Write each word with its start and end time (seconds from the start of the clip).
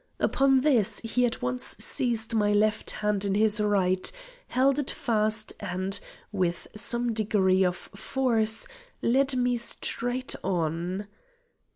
Upon 0.19 0.61
this 0.61 0.97
he 1.01 1.27
at 1.27 1.43
once 1.43 1.77
seized 1.77 2.33
my 2.33 2.51
left 2.51 2.89
hand 2.89 3.23
in 3.23 3.35
his 3.35 3.59
right, 3.61 4.11
held 4.47 4.79
it 4.79 4.89
fast, 4.89 5.53
and, 5.59 5.99
with 6.31 6.65
some 6.75 7.13
degree 7.13 7.63
of 7.63 7.75
force, 7.75 8.65
led 9.03 9.35
me 9.35 9.57
straight 9.57 10.33
on. 10.43 11.05